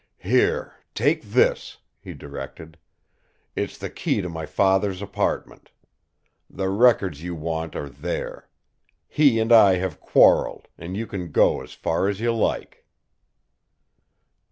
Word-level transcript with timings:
"Here, 0.17 0.73
take 0.95 1.21
this," 1.21 1.77
he 1.99 2.15
directed. 2.15 2.79
"It's 3.55 3.77
the 3.77 3.91
key 3.91 4.19
to 4.23 4.29
my 4.29 4.47
father's 4.47 4.99
apartment. 4.99 5.69
The 6.49 6.69
records 6.69 7.21
you 7.21 7.35
want 7.35 7.75
are 7.75 7.87
there. 7.89 8.49
He 9.07 9.39
and 9.39 9.53
I 9.53 9.75
have 9.75 9.99
quarreled 10.01 10.69
and 10.75 10.97
you 10.97 11.05
can 11.05 11.31
go 11.31 11.61
as 11.61 11.73
far 11.73 12.07
as 12.09 12.19
you 12.19 12.33
like." 12.33 12.83